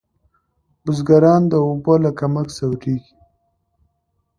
[0.83, 2.97] بزګران د اوبو له کمښت ځوریږي.